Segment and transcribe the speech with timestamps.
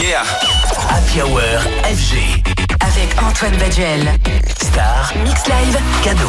[0.00, 0.22] Yeah.
[0.88, 1.40] Happy Hour
[1.84, 2.42] FG.
[2.80, 4.08] Avec Antoine Baduel.
[4.62, 5.12] Star.
[5.24, 5.78] Mix Live.
[6.02, 6.20] Cadeau.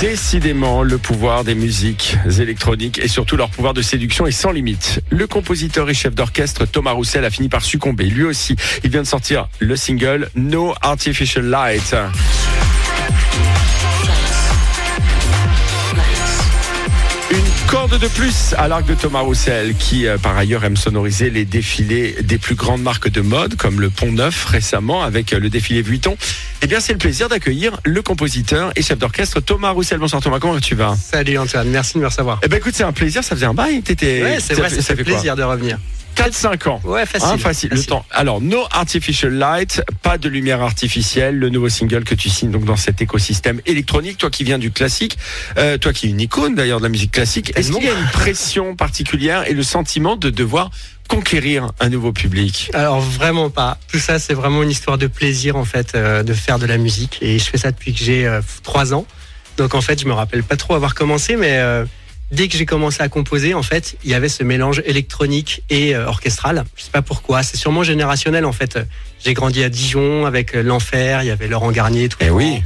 [0.00, 5.00] Décidément, le pouvoir des musiques électroniques et surtout leur pouvoir de séduction est sans limite.
[5.10, 8.04] Le compositeur et chef d'orchestre Thomas Roussel a fini par succomber.
[8.04, 11.94] Lui aussi, il vient de sortir le single No Artificial Light.
[17.66, 21.44] Corde de plus à l'arc de Thomas Roussel, qui euh, par ailleurs aime sonoriser les
[21.44, 25.48] défilés des plus grandes marques de mode, comme le Pont Neuf récemment avec euh, le
[25.48, 26.16] défilé Vuitton.
[26.62, 29.98] Eh bien, c'est le plaisir d'accueillir le compositeur et chef d'orchestre Thomas Roussel.
[29.98, 30.96] Bonsoir Thomas, comment tu vas?
[30.96, 32.40] Salut Antoine, merci de me recevoir.
[32.44, 34.22] Eh ben écoute, c'est un plaisir, ça faisait un bail, t'étais...
[34.22, 35.04] Ouais, c'est vrai, ça, fait, quoi?
[35.04, 35.78] plaisir de revenir.
[36.16, 36.80] 4-5 ans.
[36.84, 37.28] Ouais, facile.
[37.32, 37.70] Hein, facile.
[37.70, 38.04] Le temps.
[38.10, 42.64] Alors, No Artificial Light, pas de lumière artificielle, le nouveau single que tu signes donc
[42.64, 44.18] dans cet écosystème électronique.
[44.18, 45.18] Toi qui viens du classique,
[45.58, 47.98] euh, toi qui es une icône d'ailleurs de la musique classique, est-ce qu'il y a
[47.98, 50.70] une pression particulière et le sentiment de devoir
[51.08, 52.70] conquérir un nouveau public?
[52.74, 53.78] Alors vraiment pas.
[53.92, 56.78] Tout ça, c'est vraiment une histoire de plaisir en fait, euh, de faire de la
[56.78, 57.18] musique.
[57.20, 59.06] Et je fais ça depuis que j'ai euh, 3 ans.
[59.56, 61.84] Donc en fait, je me rappelle pas trop avoir commencé, mais euh,
[62.30, 65.94] dès que j'ai commencé à composer, en fait, il y avait ce mélange électronique et
[65.94, 66.64] euh, orchestral.
[66.76, 67.42] Je sais pas pourquoi.
[67.42, 68.78] C'est sûrement générationnel en fait.
[69.24, 71.22] J'ai grandi à Dijon avec euh, l'Enfer.
[71.22, 72.08] Il y avait Laurent Garnier.
[72.08, 72.62] Tout Eh oui.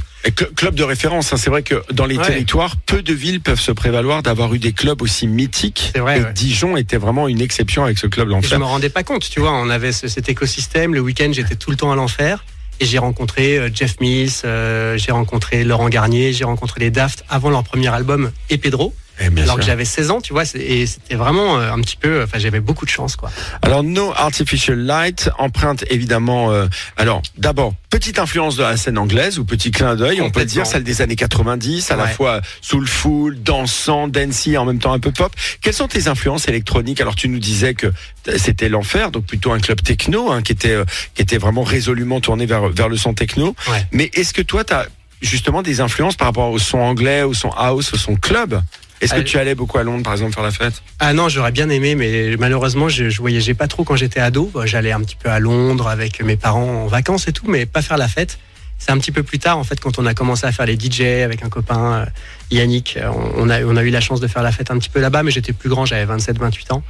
[0.55, 1.37] Club de référence, hein.
[1.37, 2.23] c'est vrai que dans les Ouais.
[2.27, 5.89] territoires, peu de villes peuvent se prévaloir d'avoir eu des clubs aussi mythiques.
[5.95, 6.33] C'est vrai, et ouais.
[6.33, 8.59] Dijon était vraiment une exception avec ce club Et Je l'enfer.
[8.59, 9.51] me rendais pas compte, tu vois.
[9.53, 10.93] On avait ce- cet écosystème.
[10.93, 12.45] Le week-end, j'étais tout le temps à l'enfer.
[12.79, 17.23] Et j'ai rencontré euh, Jeff Mills, euh, j'ai rencontré Laurent Garnier, j'ai rencontré les Daft
[17.27, 18.93] avant leur premier album et Pedro.
[19.21, 19.55] Eh alors sûr.
[19.57, 20.43] que j'avais 16 ans, tu vois.
[20.55, 22.23] Et c'était vraiment euh, un petit peu.
[22.23, 23.29] Enfin, j'avais beaucoup de chance, quoi.
[23.61, 26.51] Alors, No Artificial Light emprunte évidemment.
[26.51, 30.45] euh, alors, d'abord, petite influence de la scène anglaise ou petit clin d'œil, on peut
[30.45, 34.99] dire celle des années 90, à la fois soulful, dansant, dancey, en même temps un
[34.99, 35.31] peu pop.
[35.61, 37.01] Quelles sont tes influences électroniques?
[37.01, 37.91] Alors, tu nous disais que
[38.37, 40.85] c'était l'enfer, donc plutôt un club techno hein, qui était euh,
[41.15, 43.55] qui était vraiment résolument tourné vers vers le son techno.
[43.67, 43.85] Ouais.
[43.91, 44.87] Mais est-ce que toi, tu as
[45.21, 48.61] justement des influences par rapport au son anglais, au son house, au son club?
[49.01, 50.81] Est-ce que tu allais beaucoup à Londres, par exemple, faire la fête?
[50.99, 54.51] Ah non, j'aurais bien aimé, mais malheureusement, je, je voyageais pas trop quand j'étais ado.
[54.65, 57.81] J'allais un petit peu à Londres avec mes parents en vacances et tout, mais pas
[57.81, 58.37] faire la fête.
[58.77, 60.75] C'est un petit peu plus tard, en fait, quand on a commencé à faire les
[60.79, 62.05] DJ avec un copain, euh,
[62.49, 62.97] Yannick.
[62.97, 64.99] euh, On a, on a eu la chance de faire la fête un petit peu
[64.99, 66.83] là-bas, mais j'étais plus grand, j'avais 27-28 ans.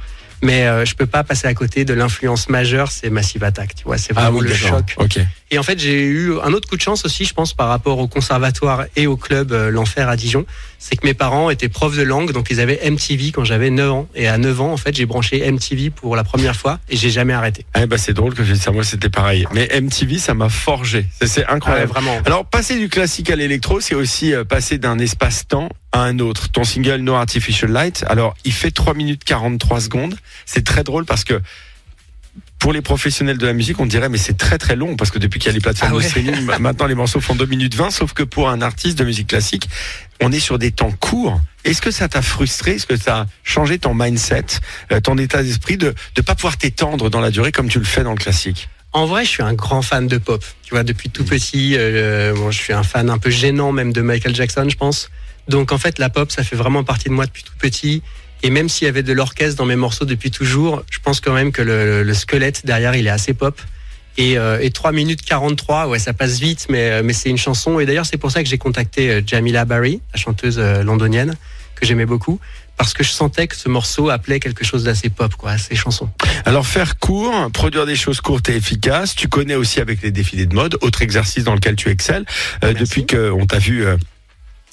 [0.44, 3.76] Mais euh, je peux pas passer à côté de l'influence majeure, c'est Massive Attack.
[3.76, 4.96] Tu vois, c'est vraiment le Ah choc.
[5.52, 7.98] Et en fait, j'ai eu un autre coup de chance aussi, je pense, par rapport
[7.98, 10.44] au conservatoire et au club euh, L'Enfer à Dijon.
[10.84, 13.92] C'est que mes parents étaient profs de langue, donc ils avaient MTV quand j'avais 9
[13.92, 14.08] ans.
[14.16, 17.08] Et à 9 ans, en fait, j'ai branché MTV pour la première fois et j'ai
[17.10, 17.64] jamais arrêté.
[17.80, 19.46] Eh ben c'est drôle que j'ai dit ça, moi c'était pareil.
[19.54, 21.06] Mais MTV, ça m'a forgé.
[21.20, 21.92] C'est- Ah ouais, incroyable.
[21.92, 22.18] vraiment.
[22.24, 26.48] Alors, passer du classique à l'électro, c'est aussi euh, passer d'un espace-temps à un autre.
[26.50, 30.16] Ton single No Artificial Light, alors il fait 3 minutes 43 secondes.
[30.46, 31.40] C'est très drôle parce que
[32.62, 35.18] pour les professionnels de la musique, on dirait mais c'est très très long parce que
[35.18, 36.04] depuis qu'il y a les plateformes Ah ouais.
[36.04, 38.96] de streaming, ma- maintenant les morceaux font 2 minutes 20, sauf que pour un artiste
[38.98, 39.68] de musique classique,
[40.22, 41.40] on est sur des temps courts.
[41.64, 42.72] Est-ce que ça t'a frustré?
[42.76, 44.44] Est-ce que ça a changé ton mindset,
[44.92, 47.84] euh, ton état d'esprit de ne pas pouvoir t'étendre dans la durée comme tu le
[47.84, 48.68] fais dans le classique?
[48.92, 50.44] En vrai, je suis un grand fan de pop.
[50.62, 53.92] Tu vois, depuis tout petit, euh, bon, je suis un fan un peu gênant même
[53.92, 55.10] de Michael Jackson, je pense.
[55.48, 58.02] Donc en fait, la pop, ça fait vraiment partie de moi depuis tout petit.
[58.42, 61.32] Et même s'il y avait de l'orchestre dans mes morceaux depuis toujours, je pense quand
[61.32, 63.60] même que le, le squelette derrière, il est assez pop.
[64.18, 67.38] Et, euh, et 3 minutes 43, ouais, ça passe vite, mais, euh, mais c'est une
[67.38, 67.80] chanson.
[67.80, 71.34] Et d'ailleurs, c'est pour ça que j'ai contacté euh, Jamila Barry, la chanteuse euh, londonienne,
[71.76, 72.38] que j'aimais beaucoup,
[72.76, 76.10] parce que je sentais que ce morceau appelait quelque chose d'assez pop, quoi, ces chansons.
[76.44, 80.46] Alors faire court, produire des choses courtes et efficaces, tu connais aussi avec les défilés
[80.46, 82.26] de mode, autre exercice dans lequel tu excelles,
[82.64, 83.86] euh, depuis qu'on t'a vu...
[83.86, 83.96] euh,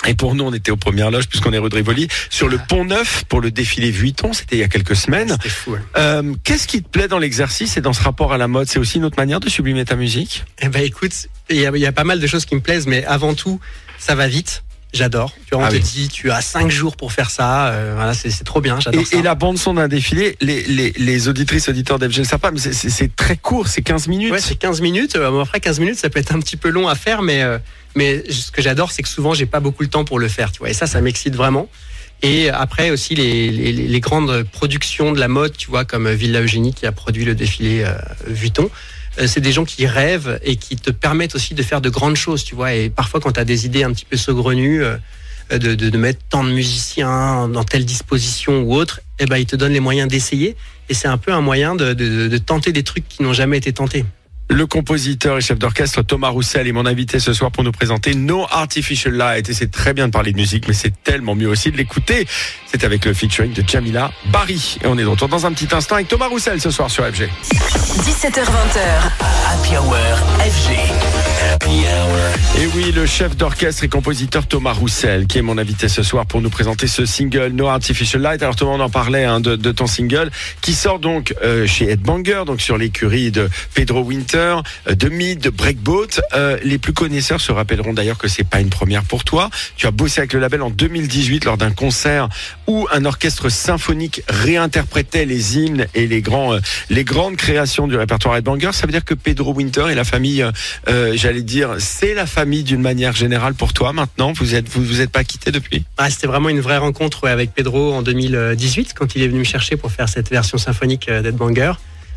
[0.07, 2.57] et pour nous, on était aux premières loges puisqu'on est rue de Rivoli, sur le
[2.69, 5.35] Pont Neuf pour le défilé Vuitton, c'était il y a quelques semaines.
[5.47, 5.75] Fou.
[5.75, 5.81] hein.
[5.97, 8.67] Euh, Qu'est-ce qui te plaît dans l'exercice et dans ce rapport à la mode?
[8.69, 10.45] C'est aussi une autre manière de sublimer ta musique?
[10.61, 12.61] Eh ben écoute, il y, a- il y a pas mal de choses qui me
[12.61, 13.59] plaisent, mais avant tout,
[13.97, 14.63] ça va vite.
[14.91, 15.33] J'adore.
[15.45, 15.81] Tu vois, on Ah te oui.
[15.81, 17.67] dit, tu as cinq jours pour faire ça.
[17.67, 18.79] euh, voilà, c'est trop bien.
[18.79, 19.16] J'adore ça.
[19.16, 22.39] et, et la bande son d'un défilé, les, les, les auditrices, auditeurs d'FG ne savent
[22.39, 24.31] pas, mais c'est- très court, c'est 15 minutes.
[24.31, 25.15] Ouais, c'est 15 minutes.
[25.15, 27.59] Euh, après, 15 minutes, ça peut être un petit peu long à faire, mais, euh,
[27.95, 30.51] mais ce que j'adore, c'est que souvent, j'ai pas beaucoup le temps pour le faire.
[30.51, 31.69] Tu vois, et ça, ça m'excite vraiment.
[32.21, 36.74] Et après aussi les, les, grandes productions de la mode, tu vois, comme Villa Eugénie
[36.74, 37.94] qui a produit le défilé euh,
[38.27, 38.69] Vuitton.
[39.19, 42.18] Euh, C'est des gens qui rêvent et qui te permettent aussi de faire de grandes
[42.18, 42.74] choses, tu vois.
[42.74, 44.98] Et parfois, quand tu as des idées un petit peu saugrenues, euh,
[45.51, 49.48] de, de, de mettre tant de musiciens dans telle disposition ou autre, eh ben, ils
[49.48, 50.56] te donnent les moyens d'essayer.
[50.89, 53.74] Et c'est un peu un moyen de, de tenter des trucs qui n'ont jamais été
[53.74, 54.06] tentés.
[54.51, 58.16] Le compositeur et chef d'orchestre Thomas Roussel est mon invité ce soir pour nous présenter
[58.16, 59.48] No Artificial Light.
[59.48, 62.28] Et c'est très bien de parler de musique, mais c'est tellement mieux aussi de l'écouter.
[62.66, 64.80] C'est avec le featuring de Jamila Barry.
[64.84, 67.06] Et on est de retour dans un petit instant avec Thomas Roussel ce soir sur
[67.06, 67.30] FG.
[68.01, 69.12] 17h20h.
[69.51, 70.88] Happy Hour FG.
[72.61, 76.25] Et oui, le chef d'orchestre et compositeur Thomas Roussel, qui est mon invité ce soir
[76.25, 78.44] pour nous présenter ce single No Artificial Light.
[78.44, 80.29] Alors Thomas, on en parlait hein, de, ton single,
[80.59, 84.57] qui sort donc euh, chez Ed Banger, donc sur l'écurie de Pedro Winter,
[84.89, 86.19] euh, de Mid, de Breakboat.
[86.33, 89.50] Euh, les plus connaisseurs se rappelleront d'ailleurs que c'est pas une première pour toi.
[89.77, 92.27] Tu as bossé avec le label en 2018 lors d'un concert
[92.67, 96.21] où un orchestre symphonique réinterprétait les hymnes et les
[96.89, 98.71] les grandes créations du répertoire Ed Banger.
[98.73, 100.45] Ça veut dire que Pedro Winter et la famille,
[100.85, 104.34] j'allais dire, c'est la famille d'une manière générale pour toi maintenant.
[104.34, 105.86] Vous êtes, vous, vous êtes pas quitté depuis?
[105.98, 109.44] Ah, C'était vraiment une vraie rencontre avec Pedro en 2018 quand il est venu me
[109.44, 111.74] chercher pour faire cette version symphonique euh, d'Ed Banger.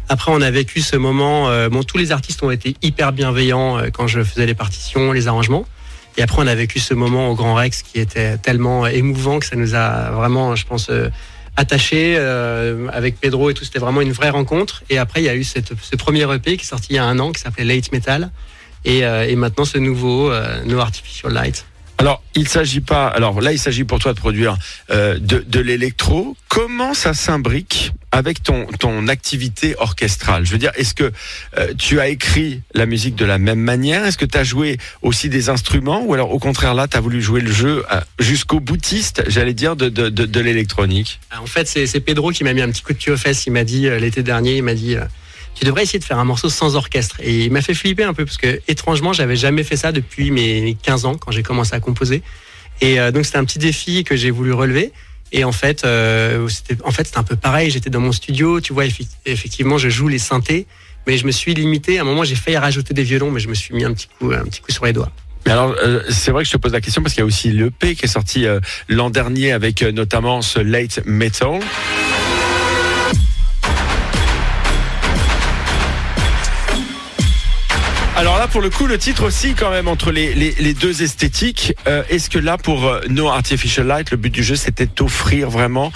[0.08, 1.48] Après, on a vécu ce moment.
[1.48, 5.12] euh, bon, tous les artistes ont été hyper bienveillants euh, quand je faisais les partitions,
[5.12, 5.64] les arrangements.
[6.18, 9.46] Et après, on a vécu ce moment au Grand Rex qui était tellement émouvant que
[9.46, 11.08] ça nous a vraiment, je pense, euh,
[11.56, 12.16] attachés
[12.92, 13.64] avec Pedro et tout.
[13.64, 14.82] C'était vraiment une vraie rencontre.
[14.88, 17.04] Et après, il y a eu ce premier EP qui est sorti il y a
[17.04, 18.30] un an, qui s'appelait Late Metal.
[18.84, 21.66] Et, euh, et maintenant, ce nouveau euh, No Artificial Light.
[21.98, 23.06] Alors, il s'agit pas.
[23.06, 24.56] Alors là, il s'agit pour toi de produire
[24.90, 26.36] euh, de, de l'électro.
[26.48, 30.44] Comment ça s'imbrique avec ton ton activité orchestrale?
[30.44, 31.12] Je veux dire, est-ce que
[31.58, 34.04] euh, tu as écrit la musique de la même manière?
[34.04, 36.02] Est-ce que tu as joué aussi des instruments?
[36.04, 39.54] Ou alors au contraire là, tu as voulu jouer le jeu euh, jusqu'au boutiste, j'allais
[39.54, 41.20] dire, de de, de, de l'électronique?
[41.40, 43.46] En fait, c'est Pedro qui m'a mis un petit coup de pied aux fesses.
[43.46, 44.96] Il m'a dit l'été dernier, il m'a dit
[45.54, 47.16] tu devrais essayer de faire un morceau sans orchestre.
[47.20, 50.30] Et il m'a fait flipper un peu parce que étrangement, j'avais jamais fait ça depuis
[50.30, 52.22] mes 15 ans quand j'ai commencé à composer.
[52.80, 54.92] Et euh, donc c'était un petit défi que j'ai voulu relever.
[55.34, 57.70] Et en fait, euh, c'était en fait un peu pareil.
[57.70, 58.84] J'étais dans mon studio, tu vois,
[59.24, 60.66] effectivement, je joue les synthés,
[61.06, 61.98] mais je me suis limité.
[61.98, 64.08] À un moment, j'ai failli rajouter des violons, mais je me suis mis un petit
[64.18, 65.10] coup, un petit coup sur les doigts.
[65.46, 67.26] Mais alors, euh, c'est vrai que je te pose la question parce qu'il y a
[67.26, 68.46] aussi l'EP qui est sorti
[68.88, 71.60] l'an dernier avec notamment ce Late Metal.
[78.22, 81.02] Alors là, pour le coup, le titre aussi, quand même, entre les, les, les deux
[81.02, 84.86] esthétiques, euh, est-ce que là, pour euh, No Artificial Light, le but du jeu, c'était
[84.86, 85.92] d'offrir vraiment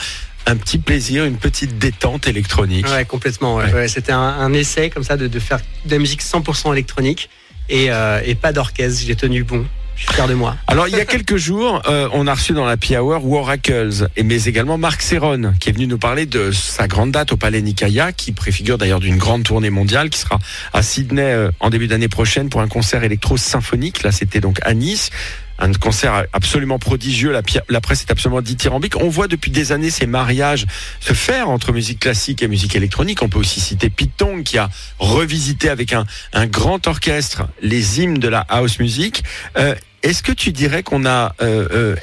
[0.46, 2.88] un petit plaisir, une petite détente électronique?
[2.88, 3.54] Ouais, complètement.
[3.54, 3.66] ouais.
[3.66, 3.72] Ouais.
[3.74, 7.30] Ouais, C'était un, un essai comme ça de, de faire de la musique 100% électronique
[7.68, 9.04] et, euh, et pas d'orchestre.
[9.06, 9.64] J'ai tenu bon.
[9.96, 10.56] Je suis fier de moi.
[10.66, 14.44] Alors, il y a quelques jours, euh, on a reçu dans la Hour Waracles, mais
[14.44, 18.12] également Marc Serron, qui est venu nous parler de sa grande date au Palais Nicaïa,
[18.12, 20.38] qui préfigure d'ailleurs d'une grande tournée mondiale, qui sera
[20.74, 24.02] à Sydney euh, en début d'année prochaine pour un concert électro-symphonique.
[24.02, 25.10] Là, c'était donc à Nice.
[25.58, 27.32] Un concert absolument prodigieux.
[27.32, 28.96] La, presse est absolument dithyrambique.
[28.96, 30.66] On voit depuis des années ces mariages
[31.00, 33.22] se faire entre musique classique et musique électronique.
[33.22, 34.68] On peut aussi citer Python qui a
[34.98, 36.06] revisité avec un,
[36.46, 39.22] grand orchestre les hymnes de la house music.
[39.56, 41.96] Euh, Est-ce que tu dirais qu'on a euh, euh,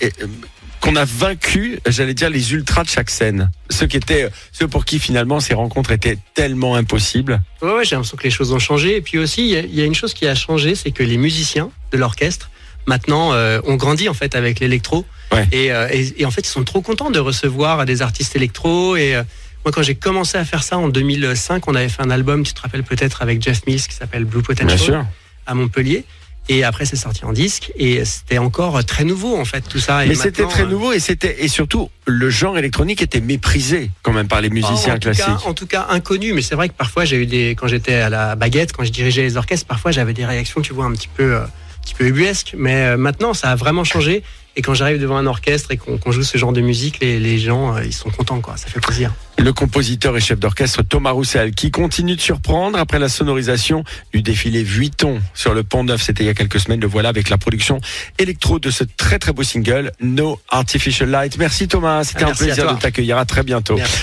[0.84, 4.84] qu'on a vaincu, j'allais dire, les ultras de chaque scène, ceux qui étaient, ceux pour
[4.84, 7.42] qui finalement ces rencontres étaient tellement impossibles?
[7.62, 8.98] Ouais, ouais, j'ai l'impression que les choses ont changé.
[8.98, 11.72] Et puis aussi, il y, a une chose qui a changé, c'est que les musiciens
[11.94, 12.50] de l'orchestre,
[12.88, 15.06] maintenant, euh, ont grandi en fait avec l'électro.
[15.32, 15.48] Ouais.
[15.52, 18.96] Et, euh, et, et en fait, ils sont trop contents de recevoir des artistes électro.
[18.96, 19.24] Et euh,
[19.66, 22.54] moi, quand j'ai commencé à faire ça en 2005, on avait fait un album, tu
[22.54, 25.06] te rappelles peut-être, avec Jeff Mills qui s'appelle Blue Potential.
[25.46, 26.06] à Montpellier.
[26.50, 27.72] Et après, c'est sorti en disque.
[27.78, 30.06] Et c'était encore très nouveau, en fait, tout ça.
[30.06, 33.92] Et Mais c'était très euh, nouveau et c'était et surtout le genre électronique était méprisé
[34.02, 35.26] quand même par les musiciens en tout classiques.
[35.26, 36.34] Cas, en tout cas, inconnu.
[36.34, 38.92] Mais c'est vrai que parfois, j'ai eu des, quand j'étais à la baguette, quand je
[38.92, 41.46] dirigeais les orchestres, parfois j'avais des réactions, tu vois, un petit peu, euh,
[41.84, 42.56] petit peu ubuesques.
[42.58, 44.24] Mais euh, maintenant, ça a vraiment changé.
[44.56, 47.40] Et quand j'arrive devant un orchestre et qu'on joue ce genre de musique, les, les
[47.40, 48.56] gens, euh, ils sont contents, quoi.
[48.56, 49.12] Ça fait plaisir.
[49.40, 54.22] Le compositeur et chef d'orchestre Thomas Roussel qui continue de surprendre après la sonorisation du
[54.22, 56.04] défilé Vuitton sur le Pont Neuf.
[56.04, 56.82] C'était il y a quelques semaines.
[56.82, 57.82] Le voilà avec la production
[58.20, 61.38] électro de ce très très beau single No Artificial Light.
[61.40, 63.18] Merci Thomas, c'était un plaisir de t'accueillir.
[63.18, 63.76] À très bientôt.
[63.76, 63.98] Merci.